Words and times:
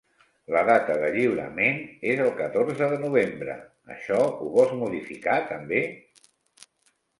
La 0.53 0.61
data 0.69 0.93
de 1.01 1.11
lliurament 1.15 1.77
és 2.13 2.21
el 2.23 2.31
catorze 2.39 2.89
de 2.95 2.99
novembre, 3.05 3.59
això 3.99 4.19
ho 4.31 4.51
vols 4.59 4.75
modificar 4.83 5.39
també? 5.55 5.85